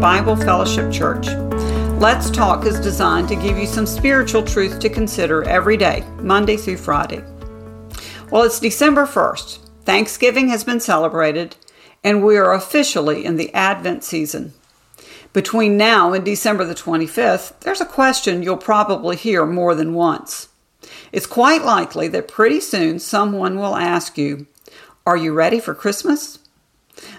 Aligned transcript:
Bible 0.00 0.36
Fellowship 0.36 0.92
Church. 0.92 1.26
Let's 1.98 2.30
Talk 2.30 2.64
is 2.64 2.78
designed 2.78 3.26
to 3.26 3.34
give 3.34 3.58
you 3.58 3.66
some 3.66 3.86
spiritual 3.86 4.44
truth 4.44 4.78
to 4.78 4.88
consider 4.88 5.42
every 5.48 5.76
day, 5.76 6.04
Monday 6.20 6.56
through 6.56 6.76
Friday. 6.76 7.24
Well, 8.30 8.44
it's 8.44 8.60
December 8.60 9.04
1st. 9.04 9.58
Thanksgiving 9.84 10.46
has 10.50 10.62
been 10.62 10.78
celebrated, 10.78 11.56
and 12.04 12.24
we 12.24 12.36
are 12.36 12.54
officially 12.54 13.24
in 13.24 13.34
the 13.36 13.52
Advent 13.52 14.04
season. 14.04 14.52
Between 15.32 15.76
now 15.76 16.12
and 16.12 16.24
December 16.24 16.64
the 16.64 16.76
25th, 16.76 17.58
there's 17.62 17.80
a 17.80 17.86
question 17.86 18.44
you'll 18.44 18.58
probably 18.58 19.16
hear 19.16 19.44
more 19.44 19.74
than 19.74 19.94
once. 19.94 20.50
It's 21.10 21.26
quite 21.26 21.64
likely 21.64 22.06
that 22.06 22.28
pretty 22.28 22.60
soon 22.60 23.00
someone 23.00 23.58
will 23.58 23.74
ask 23.74 24.16
you, 24.16 24.46
Are 25.04 25.16
you 25.16 25.32
ready 25.32 25.58
for 25.58 25.74
Christmas? 25.74 26.38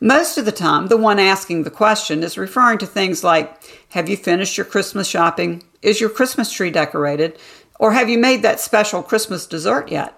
Most 0.00 0.38
of 0.38 0.44
the 0.44 0.52
time, 0.52 0.86
the 0.86 0.96
one 0.96 1.18
asking 1.18 1.64
the 1.64 1.70
question 1.70 2.22
is 2.22 2.38
referring 2.38 2.78
to 2.78 2.86
things 2.86 3.24
like 3.24 3.60
Have 3.90 4.08
you 4.08 4.16
finished 4.16 4.56
your 4.56 4.64
Christmas 4.64 5.08
shopping? 5.08 5.64
Is 5.82 6.00
your 6.00 6.10
Christmas 6.10 6.52
tree 6.52 6.70
decorated? 6.70 7.36
Or 7.80 7.92
have 7.92 8.08
you 8.08 8.16
made 8.16 8.42
that 8.42 8.60
special 8.60 9.02
Christmas 9.02 9.44
dessert 9.46 9.90
yet? 9.90 10.14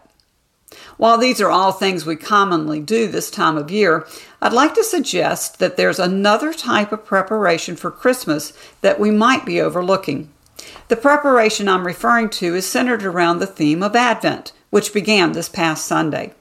While 0.99 1.17
these 1.17 1.41
are 1.41 1.51
all 1.51 1.73
things 1.73 2.05
we 2.05 2.17
commonly 2.17 2.81
do 2.81 3.09
this 3.09 3.31
time 3.31 3.57
of 3.57 3.71
year, 3.71 4.07
I'd 4.43 4.53
like 4.53 4.75
to 4.75 4.85
suggest 4.85 5.59
that 5.59 5.79
there's 5.79 5.99
another 5.99 6.53
type 6.53 6.93
of 6.93 7.07
preparation 7.07 7.75
for 7.75 7.91
Christmas 7.91 8.53
that 8.83 9.01
we 9.01 9.11
might 9.11 9.47
be 9.47 9.63
overlooking. 9.63 10.31
The 10.89 10.97
preparation 10.97 11.71
I'm 11.71 11.87
referring 11.87 12.29
to 12.31 12.55
is 12.55 12.67
centered 12.67 13.03
around 13.03 13.39
the 13.39 13.47
theme 13.47 13.83
of 13.83 13.97
Advent, 13.97 14.53
which 14.69 14.93
began 14.93 15.33
this 15.33 15.49
past 15.49 15.87
Sunday. 15.87 16.35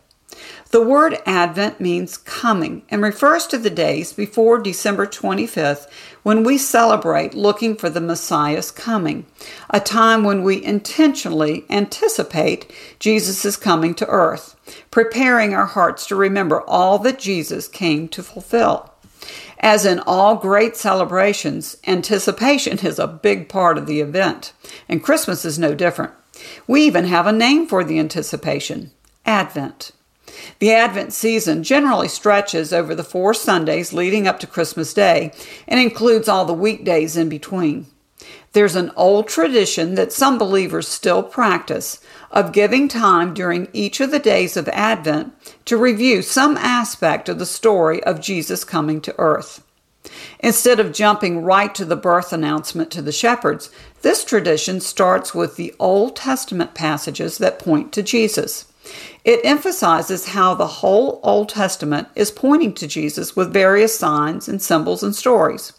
The 0.72 0.84
word 0.84 1.18
Advent 1.26 1.82
means 1.82 2.16
coming 2.16 2.84
and 2.90 3.02
refers 3.02 3.48
to 3.48 3.58
the 3.58 3.72
days 3.72 4.14
before 4.14 4.60
December 4.60 5.08
25th 5.08 5.88
when 6.22 6.44
we 6.44 6.60
celebrate 6.60 7.34
looking 7.34 7.76
for 7.76 7.90
the 7.90 8.00
Messiah's 8.00 8.70
coming, 8.70 9.26
a 9.72 9.80
time 9.80 10.24
when 10.24 10.44
we 10.44 10.64
intentionally 10.64 11.66
anticipate 11.72 12.72
Jesus' 13.00 13.58
coming 13.58 13.96
to 13.96 14.06
earth, 14.06 14.56
preparing 14.92 15.56
our 15.56 15.66
hearts 15.66 16.06
to 16.06 16.16
remember 16.16 16.62
all 16.62 17.00
that 17.00 17.18
Jesus 17.18 17.68
came 17.68 18.08
to 18.10 18.22
fulfill. 18.22 18.94
As 19.60 19.88
in 19.88 20.00
all 20.02 20.36
great 20.36 20.78
celebrations, 20.78 21.78
anticipation 21.88 22.78
is 22.86 23.00
a 23.00 23.08
big 23.08 23.50
part 23.50 23.80
of 23.80 23.88
the 23.88 24.02
event, 24.02 24.54
and 24.88 25.04
Christmas 25.04 25.46
is 25.46 25.58
no 25.58 25.74
different. 25.74 26.14
We 26.68 26.84
even 26.84 27.06
have 27.06 27.26
a 27.26 27.32
name 27.32 27.66
for 27.66 27.84
the 27.84 27.98
anticipation 27.98 28.92
Advent. 29.26 29.94
The 30.60 30.72
Advent 30.72 31.14
season 31.14 31.64
generally 31.64 32.08
stretches 32.08 32.74
over 32.74 32.94
the 32.94 33.04
four 33.04 33.34
Sundays 33.34 33.94
leading 33.94 34.28
up 34.28 34.40
to 34.40 34.48
Christmas 34.48 34.94
Day 34.94 35.32
and 35.68 35.80
includes 35.80 36.28
all 36.28 36.46
the 36.46 36.54
weekdays 36.54 37.16
in 37.16 37.30
between. 37.30 37.86
There's 38.54 38.76
an 38.76 38.92
old 38.96 39.28
tradition 39.28 39.96
that 39.96 40.12
some 40.12 40.38
believers 40.38 40.88
still 40.88 41.22
practice 41.22 42.00
of 42.32 42.52
giving 42.52 42.88
time 42.88 43.34
during 43.34 43.68
each 43.74 44.00
of 44.00 44.12
the 44.12 44.20
days 44.20 44.58
of 44.58 44.68
Advent 44.70 45.34
to 45.66 45.78
review 45.78 46.22
some 46.22 46.58
aspect 46.58 47.30
of 47.30 47.40
the 47.40 47.46
story 47.46 48.04
of 48.04 48.22
Jesus 48.22 48.64
coming 48.64 49.02
to 49.02 49.16
earth. 49.20 49.64
Instead 50.40 50.80
of 50.80 50.94
jumping 50.94 51.44
right 51.44 51.76
to 51.76 51.86
the 51.86 51.96
birth 51.96 52.34
announcement 52.34 52.90
to 52.92 53.02
the 53.02 53.12
shepherds, 53.12 53.70
this 54.02 54.24
tradition 54.24 54.80
starts 54.80 55.36
with 55.36 55.56
the 55.56 55.74
Old 55.80 56.16
Testament 56.16 56.74
passages 56.74 57.38
that 57.38 57.60
point 57.60 57.92
to 57.94 58.02
Jesus. 58.02 58.69
It 59.26 59.42
emphasizes 59.44 60.30
how 60.30 60.54
the 60.54 60.68
whole 60.68 61.20
Old 61.24 61.50
Testament 61.50 62.08
is 62.16 62.32
pointing 62.32 62.74
to 62.76 62.88
Jesus 62.88 63.36
with 63.36 63.54
various 63.54 63.98
signs 63.98 64.48
and 64.48 64.62
symbols 64.62 65.04
and 65.04 65.16
stories. 65.16 65.74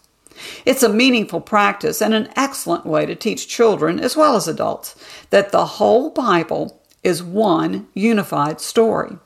It's 0.65 0.83
a 0.83 0.89
meaningful 0.89 1.41
practice 1.41 2.01
and 2.01 2.15
an 2.15 2.31
excellent 2.37 2.87
way 2.87 3.07
to 3.07 3.15
teach 3.15 3.49
children 3.49 4.01
as 4.01 4.17
well 4.17 4.37
as 4.37 4.49
adults 4.49 4.95
that 5.31 5.53
the 5.53 5.67
whole 5.67 6.11
Bible 6.11 6.81
is 7.03 7.23
one 7.23 7.89
unified 7.95 8.61
story. 8.61 9.17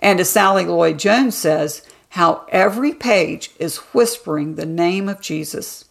And 0.00 0.20
as 0.20 0.30
Sally 0.30 0.64
Lloyd 0.64 0.98
Jones 0.98 1.36
says, 1.36 1.82
how 2.10 2.46
every 2.48 2.92
page 2.92 3.50
is 3.58 3.76
whispering 3.92 4.54
the 4.54 4.66
name 4.66 5.08
of 5.08 5.20
Jesus. 5.20 5.84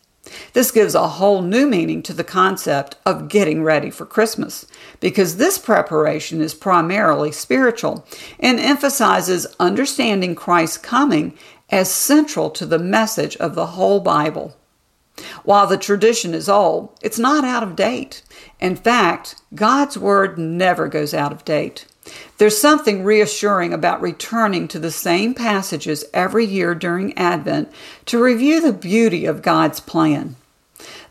This 0.53 0.71
gives 0.71 0.95
a 0.95 1.07
whole 1.07 1.41
new 1.41 1.67
meaning 1.67 2.01
to 2.03 2.13
the 2.13 2.23
concept 2.23 2.95
of 3.05 3.29
getting 3.29 3.63
ready 3.63 3.89
for 3.89 4.05
Christmas 4.05 4.65
because 4.99 5.37
this 5.37 5.57
preparation 5.57 6.41
is 6.41 6.53
primarily 6.53 7.31
spiritual 7.31 8.05
and 8.39 8.59
emphasizes 8.59 9.47
understanding 9.59 10.35
Christ's 10.35 10.77
coming 10.77 11.37
as 11.69 11.91
central 11.91 12.49
to 12.51 12.65
the 12.65 12.79
message 12.79 13.35
of 13.37 13.55
the 13.55 13.67
whole 13.67 13.99
Bible. 13.99 14.55
While 15.43 15.67
the 15.67 15.77
tradition 15.77 16.33
is 16.33 16.47
old, 16.47 16.95
it's 17.01 17.17
not 17.17 17.43
out 17.43 17.63
of 17.63 17.75
date. 17.75 18.21
In 18.59 18.75
fact, 18.75 19.35
God's 19.55 19.97
Word 19.97 20.37
never 20.37 20.87
goes 20.87 21.13
out 21.13 21.31
of 21.31 21.43
date. 21.43 21.87
There's 22.37 22.59
something 22.59 23.03
reassuring 23.03 23.73
about 23.73 24.01
returning 24.01 24.67
to 24.69 24.79
the 24.79 24.91
same 24.91 25.33
passages 25.33 26.05
every 26.13 26.45
year 26.45 26.75
during 26.75 27.17
Advent 27.17 27.71
to 28.05 28.21
review 28.21 28.61
the 28.61 28.73
beauty 28.73 29.25
of 29.25 29.41
God's 29.41 29.79
plan. 29.79 30.35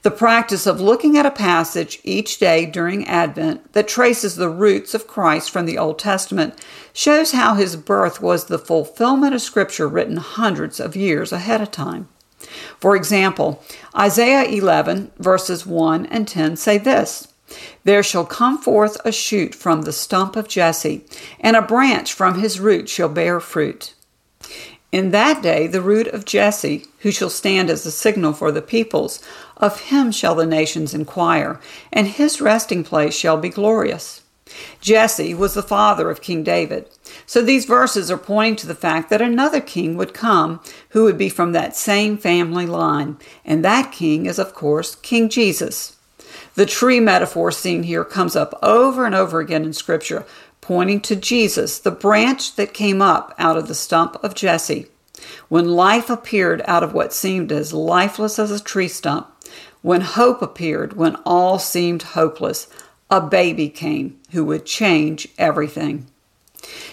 The 0.02 0.10
practice 0.12 0.66
of 0.66 0.80
looking 0.80 1.18
at 1.18 1.26
a 1.26 1.32
passage 1.32 1.98
each 2.04 2.38
day 2.38 2.64
during 2.64 3.08
Advent 3.08 3.72
that 3.72 3.88
traces 3.88 4.36
the 4.36 4.48
roots 4.48 4.94
of 4.94 5.08
Christ 5.08 5.50
from 5.50 5.66
the 5.66 5.78
Old 5.78 5.98
Testament 5.98 6.54
shows 6.92 7.32
how 7.32 7.54
his 7.54 7.74
birth 7.74 8.22
was 8.22 8.44
the 8.44 8.58
fulfillment 8.58 9.34
of 9.34 9.42
Scripture 9.42 9.88
written 9.88 10.18
hundreds 10.18 10.78
of 10.78 10.94
years 10.94 11.32
ahead 11.32 11.60
of 11.60 11.72
time. 11.72 12.08
For 12.78 12.94
example, 12.94 13.62
Isaiah 13.96 14.44
11, 14.44 15.10
verses 15.18 15.66
1 15.66 16.06
and 16.06 16.28
10 16.28 16.56
say 16.56 16.78
this 16.78 17.25
there 17.84 18.02
shall 18.02 18.24
come 18.24 18.58
forth 18.58 18.96
a 19.04 19.12
shoot 19.12 19.54
from 19.54 19.82
the 19.82 19.92
stump 19.92 20.36
of 20.36 20.48
Jesse, 20.48 21.04
and 21.40 21.56
a 21.56 21.62
branch 21.62 22.12
from 22.12 22.40
his 22.40 22.60
root 22.60 22.88
shall 22.88 23.08
bear 23.08 23.40
fruit. 23.40 23.94
In 24.92 25.10
that 25.10 25.42
day, 25.42 25.66
the 25.66 25.82
root 25.82 26.06
of 26.08 26.24
Jesse, 26.24 26.86
who 27.00 27.10
shall 27.10 27.30
stand 27.30 27.70
as 27.70 27.84
a 27.84 27.90
signal 27.90 28.32
for 28.32 28.52
the 28.52 28.62
peoples, 28.62 29.22
of 29.56 29.80
him 29.80 30.10
shall 30.10 30.34
the 30.34 30.46
nations 30.46 30.94
inquire, 30.94 31.60
and 31.92 32.06
his 32.06 32.40
resting 32.40 32.84
place 32.84 33.14
shall 33.14 33.36
be 33.36 33.48
glorious. 33.48 34.22
Jesse 34.80 35.34
was 35.34 35.54
the 35.54 35.62
father 35.62 36.08
of 36.08 36.22
King 36.22 36.44
David. 36.44 36.88
So 37.26 37.42
these 37.42 37.64
verses 37.64 38.10
are 38.10 38.18
pointing 38.18 38.56
to 38.56 38.66
the 38.66 38.76
fact 38.76 39.10
that 39.10 39.20
another 39.20 39.60
king 39.60 39.96
would 39.96 40.14
come 40.14 40.60
who 40.90 41.02
would 41.04 41.18
be 41.18 41.28
from 41.28 41.52
that 41.52 41.76
same 41.76 42.16
family 42.16 42.66
line. 42.66 43.16
And 43.44 43.64
that 43.64 43.90
king 43.90 44.26
is, 44.26 44.38
of 44.38 44.54
course, 44.54 44.94
King 44.94 45.28
Jesus. 45.28 45.95
The 46.54 46.66
tree 46.66 47.00
metaphor 47.00 47.50
seen 47.50 47.84
here 47.84 48.04
comes 48.04 48.36
up 48.36 48.58
over 48.62 49.04
and 49.04 49.14
over 49.14 49.41
again 49.41 49.64
in 49.64 49.72
Scripture, 49.72 50.24
pointing 50.60 51.00
to 51.02 51.16
Jesus, 51.16 51.78
the 51.78 51.91
branch 51.91 52.56
that 52.56 52.74
came 52.74 53.00
up 53.00 53.34
out 53.38 53.56
of 53.56 53.69
the 53.69 53.74
stump 53.74 54.16
of 54.22 54.34
Jesse. 54.34 54.86
When 55.48 55.69
life 55.69 56.10
appeared 56.10 56.62
out 56.66 56.82
of 56.82 56.92
what 56.92 57.12
seemed 57.12 57.52
as 57.52 57.72
lifeless 57.72 58.38
as 58.38 58.50
a 58.50 58.62
tree 58.62 58.88
stump, 58.88 59.28
when 59.82 60.00
hope 60.00 60.42
appeared 60.42 60.94
when 60.94 61.16
all 61.24 61.58
seemed 61.58 62.02
hopeless, 62.02 62.66
a 63.10 63.20
baby 63.20 63.68
came 63.68 64.18
who 64.32 64.44
would 64.44 64.66
change 64.66 65.28
everything. 65.38 66.06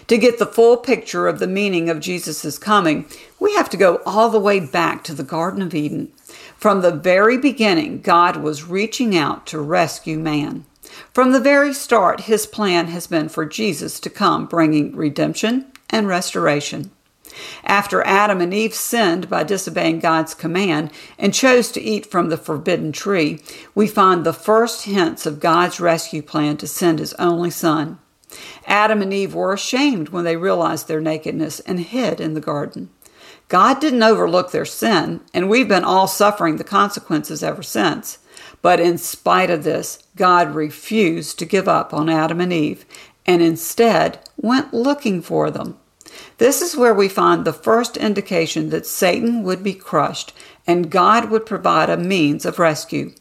To 0.07 0.17
get 0.17 0.37
the 0.37 0.45
full 0.45 0.77
picture 0.77 1.27
of 1.27 1.39
the 1.39 1.47
meaning 1.47 1.89
of 1.89 1.99
Jesus' 1.99 2.59
coming, 2.59 3.07
we 3.39 3.53
have 3.55 3.69
to 3.71 3.77
go 3.77 4.01
all 4.05 4.29
the 4.29 4.39
way 4.39 4.59
back 4.59 5.03
to 5.05 5.13
the 5.13 5.23
Garden 5.23 5.61
of 5.61 5.73
Eden. 5.73 6.11
From 6.57 6.81
the 6.81 6.91
very 6.91 7.37
beginning, 7.37 8.01
God 8.01 8.37
was 8.37 8.63
reaching 8.63 9.15
out 9.15 9.45
to 9.47 9.59
rescue 9.59 10.19
man. 10.19 10.65
From 11.11 11.31
the 11.31 11.39
very 11.39 11.73
start, 11.73 12.21
his 12.21 12.45
plan 12.45 12.87
has 12.87 13.07
been 13.07 13.29
for 13.29 13.45
Jesus 13.45 13.99
to 13.99 14.09
come, 14.09 14.45
bringing 14.45 14.95
redemption 14.95 15.65
and 15.89 16.07
restoration. 16.07 16.91
After 17.63 18.05
Adam 18.05 18.41
and 18.41 18.53
Eve 18.53 18.73
sinned 18.73 19.29
by 19.29 19.43
disobeying 19.43 19.99
God's 19.99 20.33
command 20.33 20.91
and 21.17 21.33
chose 21.33 21.71
to 21.71 21.81
eat 21.81 22.05
from 22.05 22.29
the 22.29 22.37
forbidden 22.37 22.91
tree, 22.91 23.39
we 23.73 23.87
find 23.87 24.23
the 24.23 24.33
first 24.33 24.83
hints 24.83 25.25
of 25.25 25.39
God's 25.39 25.79
rescue 25.79 26.21
plan 26.21 26.57
to 26.57 26.67
send 26.67 26.99
his 26.99 27.13
only 27.15 27.49
son. 27.49 27.97
Adam 28.67 29.01
and 29.01 29.13
Eve 29.13 29.33
were 29.33 29.53
ashamed 29.53 30.09
when 30.09 30.25
they 30.25 30.37
realized 30.37 30.87
their 30.87 31.01
nakedness 31.01 31.59
and 31.61 31.79
hid 31.79 32.19
in 32.19 32.33
the 32.33 32.41
garden. 32.41 32.89
God 33.47 33.79
didn't 33.79 34.03
overlook 34.03 34.51
their 34.51 34.65
sin, 34.65 35.21
and 35.33 35.49
we've 35.49 35.67
been 35.67 35.83
all 35.83 36.07
suffering 36.07 36.57
the 36.57 36.63
consequences 36.63 37.43
ever 37.43 37.63
since. 37.63 38.17
But 38.61 38.79
in 38.79 38.97
spite 38.97 39.49
of 39.49 39.63
this, 39.63 39.99
God 40.15 40.55
refused 40.55 41.37
to 41.39 41.45
give 41.45 41.67
up 41.67 41.93
on 41.93 42.09
Adam 42.09 42.39
and 42.41 42.53
Eve 42.53 42.85
and 43.25 43.41
instead 43.41 44.19
went 44.37 44.73
looking 44.73 45.21
for 45.21 45.51
them. 45.51 45.77
This 46.37 46.61
is 46.61 46.75
where 46.75 46.93
we 46.93 47.09
find 47.09 47.45
the 47.45 47.53
first 47.53 47.97
indication 47.97 48.69
that 48.69 48.85
Satan 48.85 49.43
would 49.43 49.63
be 49.63 49.73
crushed 49.73 50.33
and 50.67 50.89
God 50.89 51.29
would 51.29 51.45
provide 51.45 51.89
a 51.89 51.97
means 51.97 52.45
of 52.45 52.59
rescue. 52.59 53.13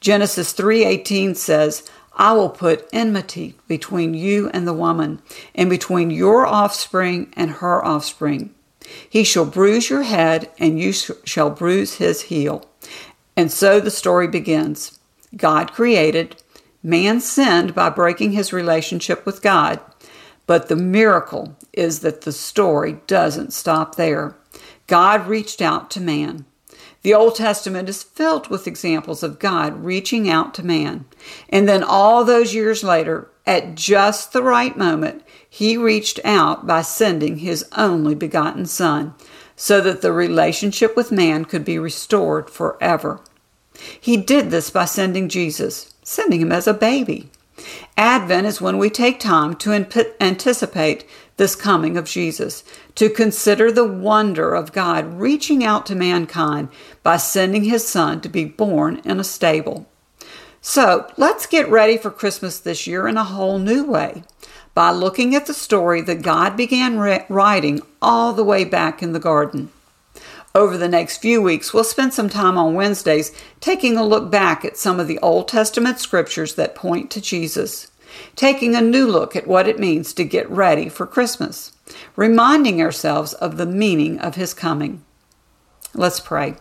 Genesis 0.00 0.52
3:18 0.52 1.34
says, 1.36 1.88
I 2.16 2.32
will 2.32 2.50
put 2.50 2.88
enmity 2.92 3.54
between 3.68 4.12
you 4.14 4.48
and 4.50 4.66
the 4.66 4.72
woman, 4.72 5.22
and 5.54 5.70
between 5.70 6.10
your 6.10 6.46
offspring 6.46 7.32
and 7.36 7.50
her 7.50 7.84
offspring. 7.84 8.54
He 9.08 9.24
shall 9.24 9.44
bruise 9.44 9.90
your 9.90 10.02
head, 10.02 10.50
and 10.58 10.78
you 10.78 10.92
shall 10.92 11.50
bruise 11.50 11.96
his 11.96 12.22
heel. 12.22 12.64
And 13.36 13.52
so 13.52 13.80
the 13.80 13.90
story 13.90 14.28
begins. 14.28 14.98
God 15.36 15.72
created, 15.72 16.42
man 16.82 17.20
sinned 17.20 17.74
by 17.74 17.90
breaking 17.90 18.32
his 18.32 18.52
relationship 18.52 19.24
with 19.26 19.42
God. 19.42 19.80
But 20.46 20.68
the 20.68 20.76
miracle 20.76 21.56
is 21.72 22.00
that 22.00 22.22
the 22.22 22.32
story 22.32 22.98
doesn't 23.06 23.52
stop 23.52 23.96
there. 23.96 24.34
God 24.86 25.26
reached 25.26 25.60
out 25.60 25.90
to 25.92 26.00
man. 26.00 26.46
The 27.02 27.14
Old 27.14 27.36
Testament 27.36 27.88
is 27.88 28.02
filled 28.02 28.48
with 28.48 28.66
examples 28.66 29.22
of 29.22 29.38
God 29.38 29.84
reaching 29.84 30.28
out 30.28 30.52
to 30.54 30.66
man. 30.66 31.04
And 31.48 31.68
then 31.68 31.82
all 31.82 32.24
those 32.24 32.54
years 32.54 32.82
later, 32.82 33.30
at 33.46 33.76
just 33.76 34.32
the 34.32 34.42
right 34.42 34.76
moment, 34.76 35.22
he 35.48 35.76
reached 35.76 36.20
out 36.24 36.66
by 36.66 36.82
sending 36.82 37.38
his 37.38 37.64
only 37.76 38.14
begotten 38.14 38.66
Son 38.66 39.14
so 39.56 39.80
that 39.80 40.02
the 40.02 40.12
relationship 40.12 40.96
with 40.96 41.12
man 41.12 41.44
could 41.44 41.64
be 41.64 41.78
restored 41.78 42.50
forever. 42.50 43.20
He 44.00 44.16
did 44.16 44.50
this 44.50 44.70
by 44.70 44.84
sending 44.84 45.28
Jesus, 45.28 45.94
sending 46.02 46.40
him 46.40 46.52
as 46.52 46.66
a 46.66 46.74
baby. 46.74 47.30
Advent 47.96 48.46
is 48.46 48.60
when 48.60 48.78
we 48.78 48.90
take 48.90 49.20
time 49.20 49.54
to 49.56 49.72
anticipate 50.20 51.08
this 51.36 51.54
coming 51.54 51.96
of 51.96 52.04
Jesus, 52.04 52.64
to 52.96 53.08
consider 53.08 53.70
the 53.70 53.86
wonder 53.86 54.54
of 54.54 54.72
God 54.72 55.20
reaching 55.20 55.64
out 55.64 55.86
to 55.86 55.94
mankind 55.94 56.68
by 57.02 57.16
sending 57.16 57.64
his 57.64 57.86
Son 57.86 58.20
to 58.20 58.28
be 58.28 58.44
born 58.44 59.00
in 59.04 59.20
a 59.20 59.24
stable. 59.24 59.86
So 60.60 61.06
let's 61.16 61.46
get 61.46 61.70
ready 61.70 61.96
for 61.96 62.10
Christmas 62.10 62.58
this 62.58 62.86
year 62.86 63.06
in 63.06 63.16
a 63.16 63.24
whole 63.24 63.58
new 63.58 63.84
way 63.84 64.24
by 64.74 64.90
looking 64.90 65.34
at 65.34 65.46
the 65.46 65.54
story 65.54 66.00
that 66.02 66.22
God 66.22 66.56
began 66.56 66.98
writing 67.28 67.80
all 68.02 68.32
the 68.32 68.44
way 68.44 68.64
back 68.64 69.02
in 69.02 69.12
the 69.12 69.20
garden. 69.20 69.70
Over 70.54 70.78
the 70.78 70.88
next 70.88 71.18
few 71.18 71.42
weeks, 71.42 71.72
we'll 71.72 71.84
spend 71.84 72.14
some 72.14 72.28
time 72.28 72.56
on 72.56 72.74
Wednesdays 72.74 73.32
taking 73.60 73.96
a 73.96 74.04
look 74.04 74.30
back 74.30 74.64
at 74.64 74.76
some 74.76 74.98
of 74.98 75.06
the 75.06 75.18
Old 75.18 75.48
Testament 75.48 76.00
scriptures 76.00 76.54
that 76.54 76.74
point 76.74 77.10
to 77.12 77.20
Jesus, 77.20 77.90
taking 78.34 78.74
a 78.74 78.80
new 78.80 79.06
look 79.06 79.36
at 79.36 79.46
what 79.46 79.68
it 79.68 79.78
means 79.78 80.12
to 80.14 80.24
get 80.24 80.48
ready 80.50 80.88
for 80.88 81.06
Christmas, 81.06 81.72
reminding 82.16 82.80
ourselves 82.80 83.34
of 83.34 83.56
the 83.56 83.66
meaning 83.66 84.18
of 84.18 84.36
His 84.36 84.54
coming. 84.54 85.04
Let's 85.94 86.20
pray. 86.20 86.56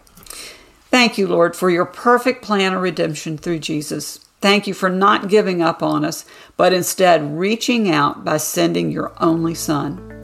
Thank 0.90 1.18
you, 1.18 1.28
Lord, 1.28 1.56
for 1.56 1.70
your 1.70 1.86
perfect 1.86 2.44
plan 2.44 2.74
of 2.74 2.82
redemption 2.82 3.38
through 3.38 3.60
Jesus. 3.60 4.20
Thank 4.40 4.68
you 4.68 4.74
for 4.74 4.90
not 4.90 5.30
giving 5.30 5.62
up 5.62 5.82
on 5.82 6.06
us, 6.06 6.26
but 6.58 6.74
instead 6.74 7.38
reaching 7.38 7.90
out 7.90 8.24
by 8.24 8.38
sending 8.38 8.92
your 8.92 9.12
only 9.20 9.56
Son. 9.56 10.17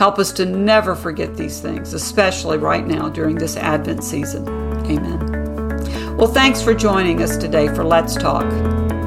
Help 0.00 0.18
us 0.18 0.32
to 0.32 0.46
never 0.46 0.96
forget 0.96 1.36
these 1.36 1.60
things, 1.60 1.92
especially 1.92 2.56
right 2.56 2.86
now 2.86 3.10
during 3.10 3.36
this 3.36 3.54
Advent 3.54 4.02
season. 4.02 4.48
Amen. 4.86 6.16
Well, 6.16 6.32
thanks 6.32 6.62
for 6.62 6.72
joining 6.72 7.20
us 7.20 7.36
today 7.36 7.68
for 7.68 7.84
Let's 7.84 8.14
Talk. 8.14 8.50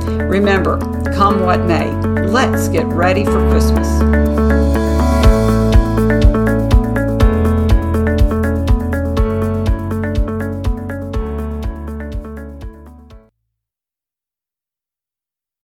Remember, 0.06 0.78
come 1.16 1.40
what 1.40 1.62
may, 1.62 1.92
let's 2.28 2.68
get 2.68 2.86
ready 2.86 3.26
for 3.26 3.40
Christmas. 3.50 4.63